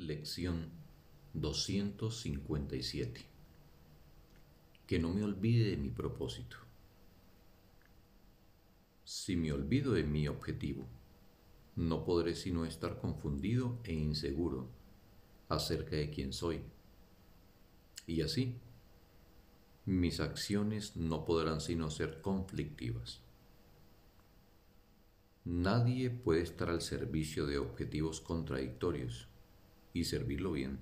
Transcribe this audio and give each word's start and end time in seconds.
Lección 0.00 0.70
257 1.34 3.20
Que 4.86 4.98
no 4.98 5.12
me 5.12 5.22
olvide 5.22 5.68
de 5.68 5.76
mi 5.76 5.90
propósito. 5.90 6.56
Si 9.04 9.36
me 9.36 9.52
olvido 9.52 9.92
de 9.92 10.04
mi 10.04 10.26
objetivo, 10.26 10.86
no 11.76 12.02
podré 12.06 12.34
sino 12.34 12.64
estar 12.64 12.98
confundido 12.98 13.78
e 13.84 13.92
inseguro 13.92 14.70
acerca 15.50 15.96
de 15.96 16.08
quién 16.08 16.32
soy. 16.32 16.62
Y 18.06 18.22
así, 18.22 18.56
mis 19.84 20.20
acciones 20.20 20.96
no 20.96 21.26
podrán 21.26 21.60
sino 21.60 21.90
ser 21.90 22.22
conflictivas. 22.22 23.20
Nadie 25.44 26.08
puede 26.08 26.40
estar 26.40 26.70
al 26.70 26.80
servicio 26.80 27.46
de 27.46 27.58
objetivos 27.58 28.22
contradictorios 28.22 29.28
y 29.92 30.04
servirlo 30.04 30.52
bien. 30.52 30.78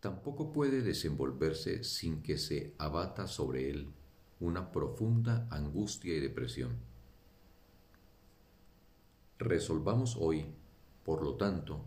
Tampoco 0.00 0.52
puede 0.52 0.82
desenvolverse 0.82 1.84
sin 1.84 2.22
que 2.22 2.36
se 2.36 2.74
abata 2.78 3.28
sobre 3.28 3.70
él 3.70 3.88
una 4.40 4.72
profunda 4.72 5.46
angustia 5.50 6.12
y 6.14 6.20
depresión. 6.20 6.76
Resolvamos 9.38 10.16
hoy, 10.18 10.46
por 11.04 11.22
lo 11.22 11.36
tanto, 11.36 11.84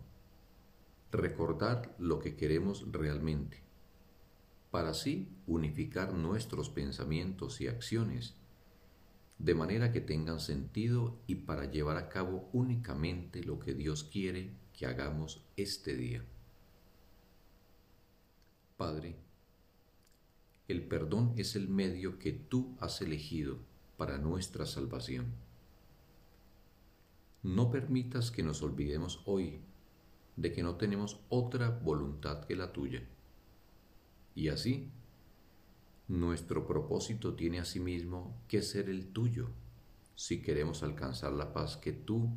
recordar 1.12 1.94
lo 2.00 2.20
que 2.20 2.36
queremos 2.36 2.90
realmente, 2.92 3.62
para 4.72 4.90
así 4.90 5.30
unificar 5.48 6.14
nuestros 6.14 6.70
pensamientos 6.70 7.60
y 7.60 7.68
acciones 7.68 8.36
de 9.38 9.54
manera 9.54 9.92
que 9.92 10.02
tengan 10.02 10.40
sentido 10.40 11.20
y 11.28 11.36
para 11.36 11.70
llevar 11.70 11.98
a 11.98 12.10
cabo 12.10 12.50
únicamente 12.54 13.44
lo 13.44 13.60
que 13.60 13.74
Dios 13.74 14.04
quiere 14.04 14.56
que 14.74 14.86
hagamos 14.86 15.46
este 15.56 15.96
día. 15.96 16.24
Padre, 18.78 19.16
el 20.68 20.88
perdón 20.88 21.34
es 21.38 21.56
el 21.56 21.68
medio 21.68 22.18
que 22.18 22.32
tú 22.32 22.76
has 22.80 23.02
elegido 23.02 23.60
para 23.98 24.18
nuestra 24.18 24.66
salvación. 24.66 25.34
No 27.44 27.72
permitas 27.72 28.32
que 28.32 28.44
nos 28.44 28.64
olvidemos 28.64 29.22
hoy 29.26 29.62
de 30.36 30.52
que 30.52 30.64
no 30.64 30.76
tenemos 30.76 31.20
otra 31.30 31.70
voluntad 31.70 32.46
que 32.46 32.56
la 32.56 32.74
tuya. 32.74 33.08
Y 34.34 34.50
así 34.50 34.92
nuestro 36.08 36.68
propósito 36.68 37.34
tiene 37.34 37.60
asimismo 37.60 38.42
que 38.48 38.62
ser 38.62 38.90
el 38.90 39.08
tuyo 39.08 39.50
si 40.16 40.42
queremos 40.42 40.84
alcanzar 40.84 41.32
la 41.34 41.52
paz 41.52 41.78
que 41.78 41.92
tú 41.94 42.30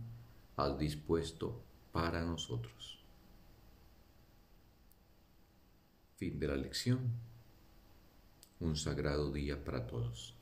has 0.56 0.78
dispuesto 0.78 1.62
para 1.92 2.22
nosotros. 2.22 2.98
Fin 6.16 6.38
de 6.38 6.48
la 6.48 6.56
lección. 6.56 7.12
Un 8.60 8.74
sagrado 8.74 9.30
día 9.30 9.64
para 9.64 9.86
todos. 9.86 10.37